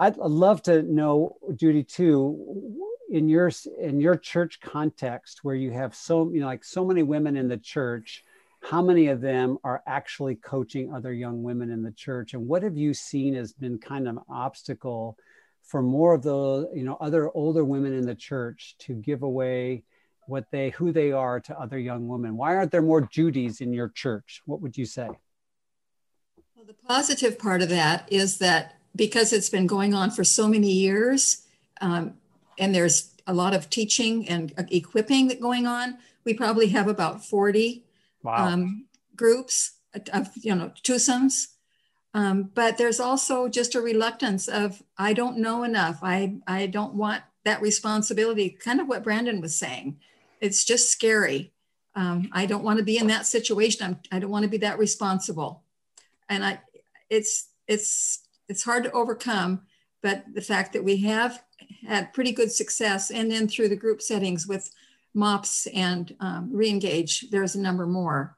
[0.00, 5.94] I'd love to know, Judy, too, in your in your church context, where you have
[5.94, 8.24] so you know like so many women in the church,
[8.62, 12.62] how many of them are actually coaching other young women in the church, and what
[12.62, 15.16] have you seen has been kind of an obstacle
[15.62, 19.82] for more of the you know other older women in the church to give away
[20.26, 22.36] what they who they are to other young women?
[22.36, 24.40] Why aren't there more Judys in your church?
[24.46, 25.08] What would you say?
[26.54, 30.46] Well, the positive part of that is that because it's been going on for so
[30.46, 31.46] many years,
[31.80, 32.14] um,
[32.60, 37.24] and there's a lot of teaching and equipping that going on, we probably have about
[37.24, 37.84] 40
[38.22, 38.46] wow.
[38.46, 39.72] um, groups
[40.12, 41.48] of you know twosomes.
[42.12, 45.98] Um, but there's also just a reluctance of I don't know enough.
[46.02, 48.50] I I don't want that responsibility.
[48.50, 49.98] Kind of what Brandon was saying
[50.40, 51.52] it's just scary.
[51.94, 53.84] Um, I don't want to be in that situation.
[53.84, 55.62] I'm, I don't want to be that responsible.
[56.28, 56.60] And I,
[57.08, 59.62] it's, it's, it's hard to overcome,
[60.02, 61.42] but the fact that we have
[61.86, 64.70] had pretty good success and then through the group settings with
[65.14, 68.36] MOPS and um, Reengage, there's a number more.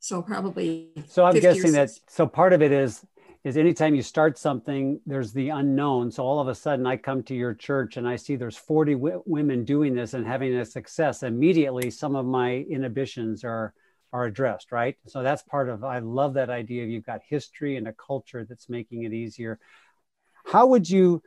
[0.00, 0.90] So probably.
[1.08, 3.04] So I'm guessing that, so part of it is
[3.46, 6.10] is anytime you start something, there's the unknown.
[6.10, 8.94] So all of a sudden, I come to your church and I see there's 40
[8.94, 11.22] w- women doing this and having a success.
[11.22, 13.72] Immediately, some of my inhibitions are
[14.12, 14.96] are addressed, right?
[15.06, 15.84] So that's part of.
[15.84, 16.82] I love that idea.
[16.82, 19.60] Of you've got history and a culture that's making it easier.
[20.44, 21.22] How would you?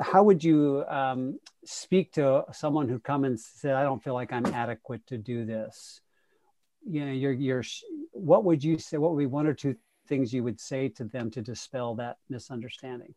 [0.00, 4.32] How would you um, speak to someone who come and said, "I don't feel like
[4.32, 6.00] I'm adequate to do this"?
[6.86, 7.64] You know, you're, you're.
[8.12, 8.96] What would you say?
[8.96, 12.16] What would be one or two things you would say to them to dispel that
[12.28, 13.14] misunderstanding?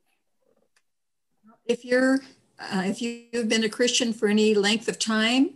[1.65, 2.19] If you're
[2.59, 5.55] uh, if you've been a Christian for any length of time,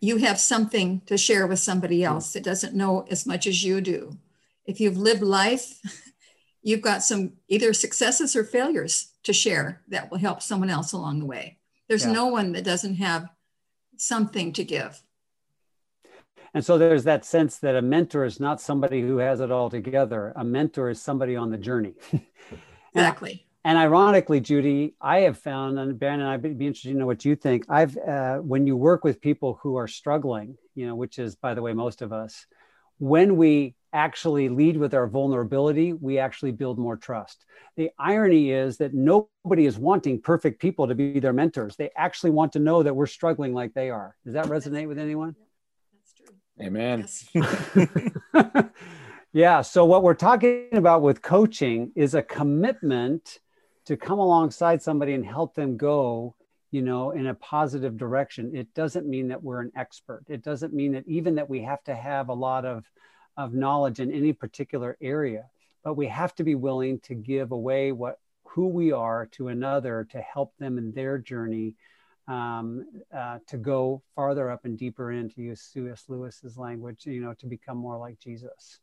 [0.00, 3.80] you have something to share with somebody else that doesn't know as much as you
[3.80, 4.18] do.
[4.66, 5.80] If you've lived life,
[6.64, 11.20] you've got some either successes or failures to share that will help someone else along
[11.20, 11.58] the way.
[11.88, 12.12] There's yeah.
[12.12, 13.28] no one that doesn't have
[13.96, 15.00] something to give.
[16.54, 19.68] And so there's that sense that a mentor is not somebody who has it all
[19.68, 20.32] together.
[20.36, 21.94] A mentor is somebody on the journey.
[22.94, 23.44] exactly.
[23.64, 27.06] And, and, ironically, Judy, I have found, and Ben and I'd be interested to know
[27.06, 27.64] what you think.
[27.68, 31.54] I've, uh, when you work with people who are struggling, you know, which is, by
[31.54, 32.46] the way, most of us,
[32.98, 37.46] when we actually lead with our vulnerability, we actually build more trust.
[37.76, 41.76] The irony is that nobody is wanting perfect people to be their mentors.
[41.76, 44.16] They actually want to know that we're struggling like they are.
[44.24, 45.36] Does that resonate with anyone?
[46.60, 47.08] Amen.
[47.34, 48.64] Yes.
[49.32, 49.62] yeah.
[49.62, 53.40] So, what we're talking about with coaching is a commitment
[53.86, 56.36] to come alongside somebody and help them go
[56.70, 60.74] you know in a positive direction it doesn't mean that we're an expert it doesn't
[60.74, 62.84] mean that even that we have to have a lot of
[63.36, 65.44] of knowledge in any particular area
[65.84, 70.06] but we have to be willing to give away what who we are to another
[70.10, 71.74] to help them in their journey
[72.26, 76.04] um, uh, to go farther up and deeper into use C.S.
[76.08, 78.78] Lewis's language, you know, to become more like Jesus.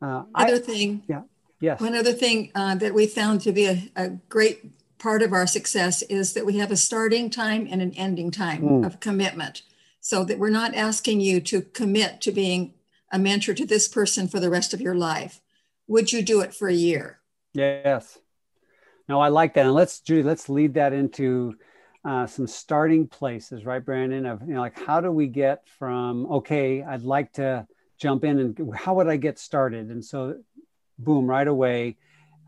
[0.00, 1.22] Uh, other I, thing, yeah,
[1.60, 1.80] yes.
[1.80, 5.46] One other thing uh, that we found to be a, a, great part of our
[5.46, 8.86] success is that we have a starting time and an ending time mm.
[8.86, 9.62] of commitment,
[10.00, 12.74] so that we're not asking you to commit to being
[13.14, 15.40] a mentor to this person for the rest of your life.
[15.86, 17.20] Would you do it for a year?
[17.54, 18.18] Yes.
[19.08, 21.54] No, I like that, and let's Judy, let's lead that into
[22.04, 24.26] uh, some starting places, right, Brandon?
[24.26, 28.40] Of you know, like how do we get from okay, I'd like to jump in
[28.40, 29.90] and how would I get started?
[29.90, 30.36] And so,
[30.98, 31.96] boom, right away.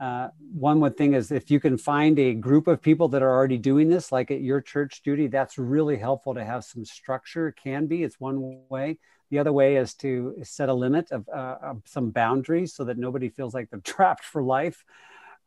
[0.01, 3.31] Uh, one would thing is if you can find a group of people that are
[3.31, 7.49] already doing this, like at your church, Judy, that's really helpful to have some structure.
[7.49, 8.99] It can be, it's one way.
[9.31, 12.99] The other way is to set a limit of, uh, of some boundaries so that
[12.99, 14.85] nobody feels like they're trapped for life.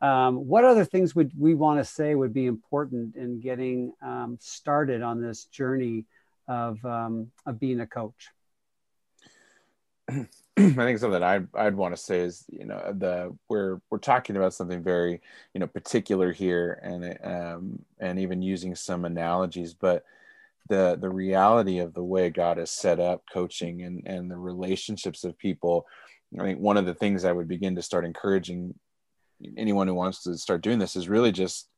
[0.01, 4.37] Um, what other things would we want to say would be important in getting um,
[4.39, 6.05] started on this journey
[6.47, 8.29] of, um, of being a coach?
[10.09, 10.25] I
[10.57, 14.53] think something I'd, I'd want to say is, you know, the we're we're talking about
[14.53, 15.21] something very,
[15.53, 20.03] you know, particular here, and um, and even using some analogies, but
[20.69, 25.23] the the reality of the way God has set up coaching and and the relationships
[25.23, 25.85] of people.
[26.39, 28.75] I think one of the things I would begin to start encouraging
[29.57, 31.69] anyone who wants to start doing this is really just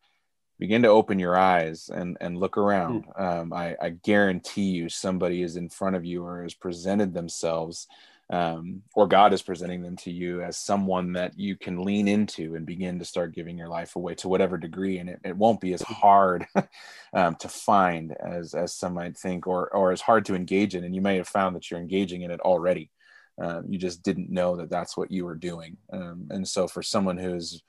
[0.60, 3.05] begin to open your eyes and and look around.
[3.07, 3.22] Mm.
[3.41, 7.88] Um, I, I, guarantee you, somebody is in front of you or has presented themselves,
[8.32, 12.55] um, or God is presenting them to you as someone that you can lean into
[12.55, 15.59] and begin to start giving your life away to whatever degree, and it, it won't
[15.59, 16.47] be as hard
[17.13, 20.86] um, to find as as some might think, or or as hard to engage in.
[20.86, 22.89] And you may have found that you're engaging in it already.
[23.38, 25.77] Um, you just didn't know that that's what you were doing.
[25.91, 27.61] Um, and so, for someone who's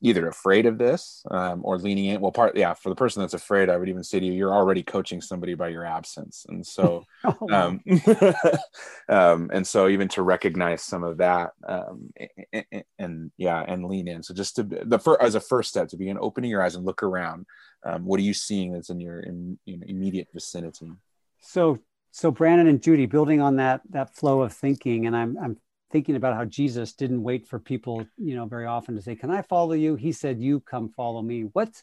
[0.00, 3.34] either afraid of this um, or leaning in well part yeah for the person that's
[3.34, 6.46] afraid i would even say to you you're already coaching somebody by your absence.
[6.48, 7.82] And so oh, um,
[9.08, 12.10] um, and so even to recognize some of that um,
[12.52, 14.22] and, and, yeah and lean in.
[14.22, 16.86] So just to the first as a first step to begin opening your eyes and
[16.86, 17.46] look around
[17.84, 20.92] um, what are you seeing that's in your in, in immediate vicinity?
[21.40, 21.78] So
[22.10, 25.58] so brandon and judy building on that that flow of thinking and i'm i'm
[25.90, 29.30] thinking about how Jesus didn't wait for people, you know, very often to say, "Can
[29.30, 31.82] I follow you?" He said, "You come follow me." What's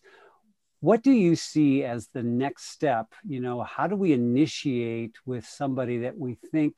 [0.81, 3.07] what do you see as the next step?
[3.23, 6.77] You know, how do we initiate with somebody that we think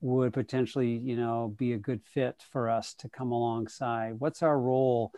[0.00, 4.14] would potentially, you know, be a good fit for us to come alongside?
[4.18, 5.12] What's our role?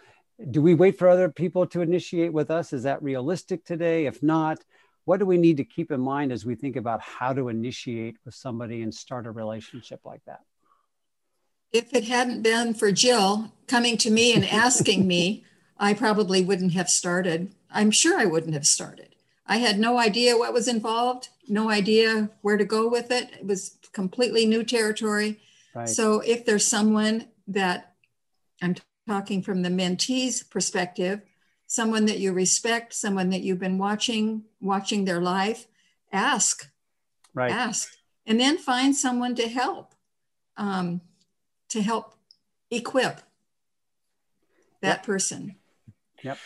[0.50, 2.72] Do we wait for other people to initiate with us?
[2.72, 4.06] Is that realistic today?
[4.06, 4.58] If not,
[5.04, 8.16] what do we need to keep in mind as we think about how to initiate
[8.24, 10.40] with somebody and start a relationship like that?
[11.74, 15.44] If it hadn't been for Jill coming to me and asking me,
[15.76, 17.52] I probably wouldn't have started.
[17.68, 19.16] I'm sure I wouldn't have started.
[19.44, 23.28] I had no idea what was involved, no idea where to go with it.
[23.40, 25.40] It was completely new territory.
[25.74, 25.88] Right.
[25.88, 27.94] So if there's someone that
[28.62, 28.76] I'm
[29.08, 31.22] talking from the mentee's perspective,
[31.66, 35.66] someone that you respect, someone that you've been watching, watching their life,
[36.12, 36.70] ask,
[37.34, 37.50] right.
[37.50, 37.90] ask,
[38.26, 39.92] and then find someone to help.
[40.56, 41.00] Um,
[41.74, 42.14] to help
[42.70, 43.20] equip
[44.80, 45.02] that yep.
[45.06, 45.56] person.
[46.22, 46.38] Yep.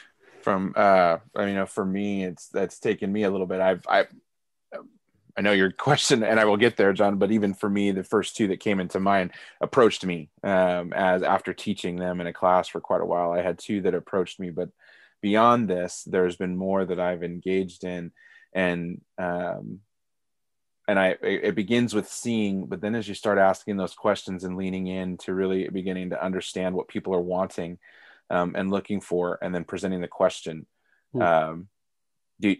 [0.42, 3.60] From uh, I mean, for me, it's that's taken me a little bit.
[3.60, 4.06] I've I.
[5.36, 7.18] I know your question, and I will get there, John.
[7.18, 11.22] But even for me, the first two that came into mind approached me um, as
[11.22, 13.30] after teaching them in a class for quite a while.
[13.30, 14.70] I had two that approached me, but
[15.20, 18.10] beyond this, there's been more that I've engaged in,
[18.52, 19.80] and um,
[20.88, 24.56] and I it begins with seeing, but then as you start asking those questions and
[24.56, 27.78] leaning in to really beginning to understand what people are wanting
[28.30, 30.66] um, and looking for, and then presenting the question,
[31.12, 31.22] hmm.
[31.22, 31.68] um,
[32.40, 32.56] do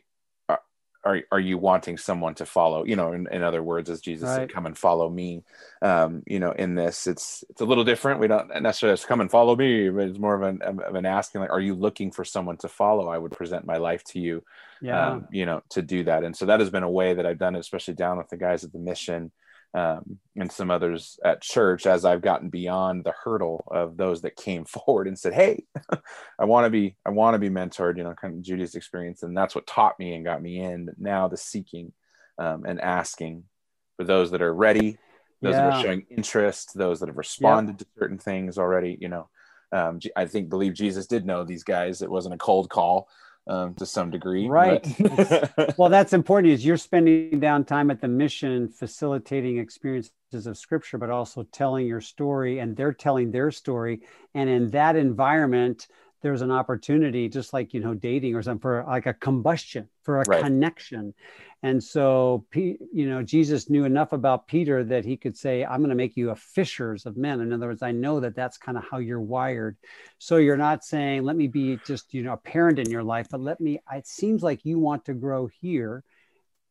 [1.04, 4.28] are, are you wanting someone to follow you know in, in other words as jesus
[4.28, 4.36] right.
[4.36, 5.42] said come and follow me.
[5.80, 8.20] Um, you know in this it's it's a little different.
[8.20, 11.40] We don't necessarily come and follow me but it's more of an of an asking
[11.40, 13.08] like are you looking for someone to follow?
[13.08, 14.42] I would present my life to you.
[14.80, 15.10] Yeah.
[15.10, 16.22] um, you know to do that.
[16.22, 18.36] And so that has been a way that i've done it especially down with the
[18.36, 19.32] guys at the mission
[19.74, 24.36] um, and some others at church as I've gotten beyond the hurdle of those that
[24.36, 25.64] came forward and said, "Hey,
[26.38, 29.22] I want to be, I want to be mentored." You know, kind of Judy's experience,
[29.22, 30.86] and that's what taught me and got me in.
[30.86, 31.92] But now the seeking
[32.38, 33.44] um, and asking
[33.96, 34.98] for those that are ready,
[35.42, 35.70] those yeah.
[35.70, 37.78] that are showing interest, those that have responded yep.
[37.78, 38.96] to certain things already.
[39.00, 39.28] You know,
[39.72, 42.00] um, I think believe Jesus did know these guys.
[42.00, 43.08] It wasn't a cold call
[43.48, 44.46] um, to some degree.
[44.46, 44.86] Right.
[45.78, 50.12] well, that's important is you're spending down time at the mission facilitating experiences
[50.46, 54.00] of scripture, but also telling your story and they're telling their story.
[54.34, 55.88] And in that environment,
[56.20, 60.20] there's an opportunity, just like, you know, dating or something for like a combustion, for
[60.20, 60.42] a right.
[60.42, 61.14] connection.
[61.62, 65.90] And so, you know, Jesus knew enough about Peter that he could say, I'm going
[65.90, 67.40] to make you a fishers of men.
[67.40, 69.76] In other words, I know that that's kind of how you're wired.
[70.18, 73.26] So you're not saying, let me be just, you know, a parent in your life,
[73.30, 76.04] but let me, it seems like you want to grow here.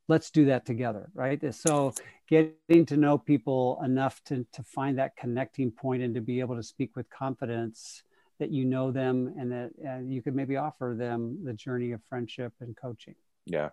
[0.10, 1.10] Let's do that together.
[1.14, 1.54] Right.
[1.54, 1.94] So
[2.30, 6.56] getting to know people enough to, to find that connecting point and to be able
[6.56, 8.04] to speak with confidence
[8.40, 12.02] that you know them and that uh, you could maybe offer them the journey of
[12.10, 13.16] friendship and coaching.
[13.46, 13.70] Yeah,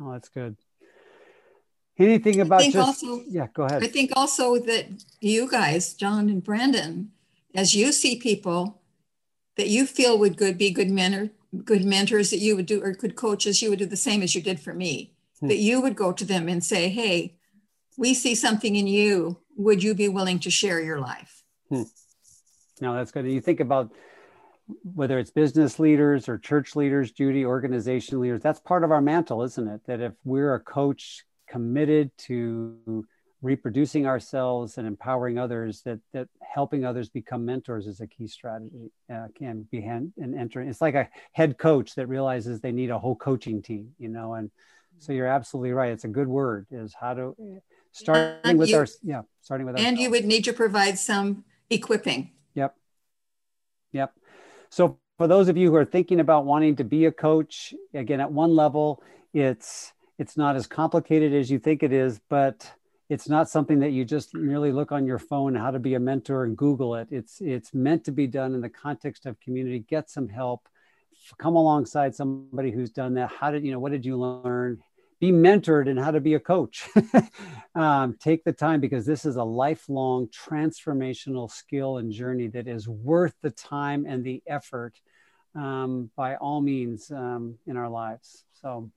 [0.00, 0.56] Oh, that's good.
[1.98, 3.82] Anything about just also, yeah, go ahead.
[3.82, 7.10] I think also that you guys, John and Brandon,
[7.54, 8.82] as you see people
[9.56, 11.30] that you feel would good be good mentor,
[11.64, 14.34] good mentors that you would do or good coaches, you would do the same as
[14.34, 15.14] you did for me.
[15.40, 15.48] Hmm.
[15.48, 17.38] That you would go to them and say, "Hey,
[17.96, 19.38] we see something in you.
[19.56, 21.84] Would you be willing to share your life?" Hmm.
[22.80, 23.26] Now that's good.
[23.26, 23.92] You think about
[24.94, 29.42] whether it's business leaders or church leaders, Judy, organization leaders, that's part of our mantle,
[29.42, 29.80] isn't it?
[29.86, 33.06] That if we're a coach committed to
[33.42, 38.90] reproducing ourselves and empowering others, that that helping others become mentors is a key strategy.
[39.12, 40.68] Uh, can be hand, and entering.
[40.68, 44.34] It's like a head coach that realizes they need a whole coaching team, you know.
[44.34, 44.50] And
[44.98, 45.92] so you're absolutely right.
[45.92, 46.66] It's a good word.
[46.70, 47.36] Is how to
[47.92, 49.76] starting and with you, our yeah, starting with.
[49.76, 50.02] Our and ourselves.
[50.02, 52.32] you would need to provide some equipping.
[53.96, 54.12] Yep.
[54.70, 58.20] So for those of you who are thinking about wanting to be a coach, again,
[58.20, 62.70] at one level, it's it's not as complicated as you think it is, but
[63.08, 66.00] it's not something that you just merely look on your phone how to be a
[66.00, 67.08] mentor and google it.
[67.10, 69.80] It's it's meant to be done in the context of community.
[69.80, 70.68] Get some help.
[71.38, 73.30] Come alongside somebody who's done that.
[73.30, 74.82] How did you know what did you learn
[75.18, 76.88] be mentored in how to be a coach.
[77.74, 82.86] um, take the time because this is a lifelong transformational skill and journey that is
[82.88, 84.94] worth the time and the effort
[85.54, 88.44] um, by all means um, in our lives.
[88.60, 88.90] So,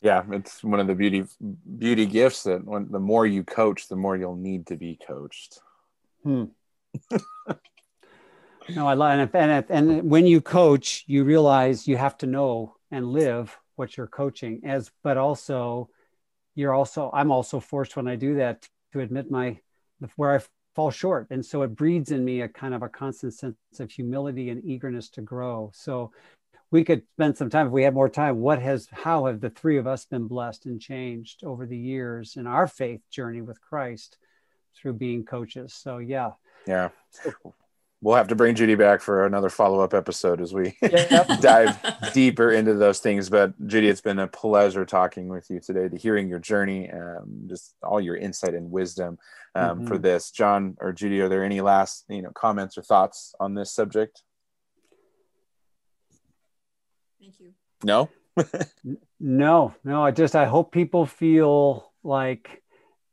[0.00, 1.24] yeah, it's one of the beauty
[1.78, 5.60] beauty gifts that when the more you coach, the more you'll need to be coached.
[6.24, 6.46] Hmm.
[8.74, 12.74] no, I love and, and and when you coach, you realize you have to know
[12.90, 15.88] and live what you're coaching as but also
[16.54, 19.58] you're also i'm also forced when i do that to admit my
[20.16, 20.40] where i
[20.74, 21.26] fall short.
[21.30, 24.64] And so it breeds in me a kind of a constant sense of humility and
[24.64, 25.70] eagerness to grow.
[25.74, 26.12] So
[26.70, 29.50] we could spend some time if we had more time what has how have the
[29.50, 33.60] three of us been blessed and changed over the years in our faith journey with
[33.60, 34.16] christ
[34.74, 35.74] through being coaches?
[35.74, 36.30] So yeah.
[36.66, 36.90] Yeah
[38.02, 41.28] we'll have to bring Judy back for another follow up episode as we yep.
[41.40, 41.78] dive
[42.12, 43.30] deeper into those things.
[43.30, 47.44] But Judy, it's been a pleasure talking with you today, to hearing your journey, um,
[47.46, 49.18] just all your insight and wisdom
[49.54, 49.86] um, mm-hmm.
[49.86, 50.32] for this.
[50.32, 54.22] John or Judy, are there any last you know comments or thoughts on this subject?
[57.20, 57.52] Thank you.
[57.84, 58.10] No.
[59.20, 60.04] no, no.
[60.04, 62.62] I just I hope people feel like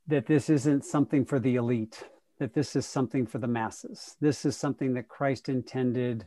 [0.08, 2.04] that this isn't something for the elite
[2.40, 4.16] that this is something for the masses.
[4.20, 6.26] This is something that Christ intended,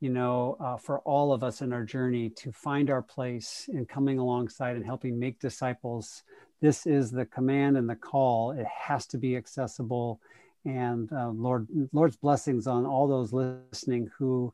[0.00, 3.86] you know, uh, for all of us in our journey to find our place in
[3.86, 6.22] coming alongside and helping make disciples.
[6.60, 8.52] This is the command and the call.
[8.52, 10.20] It has to be accessible.
[10.66, 14.52] And uh, Lord, Lord's blessings on all those listening who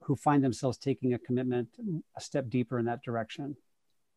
[0.00, 1.68] who find themselves taking a commitment
[2.16, 3.56] a step deeper in that direction.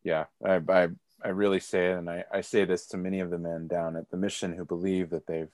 [0.03, 0.87] Yeah, I, I,
[1.23, 3.95] I really say it, and I, I say this to many of the men down
[3.95, 5.51] at the mission who believe that they've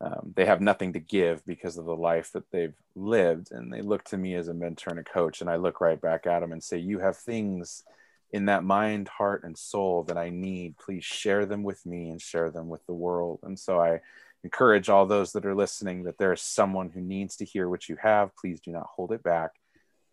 [0.00, 3.82] um, they have nothing to give because of the life that they've lived and they
[3.82, 6.40] look to me as a mentor and a coach and i look right back at
[6.40, 7.82] them and say you have things
[8.32, 10.76] in that mind heart and soul that i need.
[10.76, 13.40] Please share them with me and share them with the world.
[13.42, 14.00] And so i
[14.44, 17.88] encourage all those that are listening that there is someone who needs to hear what
[17.88, 18.36] you have.
[18.36, 19.50] Please do not hold it back.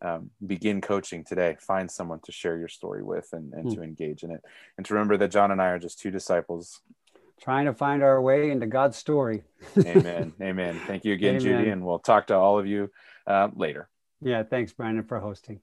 [0.02, 1.58] Um, begin coaching today.
[1.60, 3.76] Find someone to share your story with and, and mm.
[3.76, 4.42] to engage in it.
[4.78, 6.82] And to remember that john and i are just two disciples
[7.42, 9.44] trying to find our way into God's story.
[9.78, 10.34] Amen.
[10.42, 10.80] Amen.
[10.88, 11.42] Thank you again, Amen.
[11.42, 12.92] Judy, and we'll talk to all of you
[13.28, 13.90] uh, later.
[14.22, 15.60] Yeah, thanks, Brandon, for hosting.